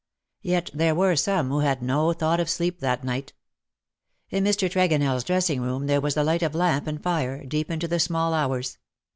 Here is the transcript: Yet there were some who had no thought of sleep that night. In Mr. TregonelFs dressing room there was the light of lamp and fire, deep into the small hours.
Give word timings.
Yet 0.41 0.71
there 0.73 0.95
were 0.95 1.15
some 1.15 1.49
who 1.49 1.59
had 1.59 1.83
no 1.83 2.11
thought 2.11 2.39
of 2.39 2.49
sleep 2.49 2.79
that 2.79 3.03
night. 3.03 3.33
In 4.31 4.43
Mr. 4.43 4.67
TregonelFs 4.67 5.23
dressing 5.25 5.61
room 5.61 5.85
there 5.85 6.01
was 6.01 6.15
the 6.15 6.23
light 6.23 6.41
of 6.41 6.55
lamp 6.55 6.87
and 6.87 6.99
fire, 7.03 7.45
deep 7.45 7.69
into 7.69 7.87
the 7.87 7.99
small 7.99 8.33
hours. 8.33 8.79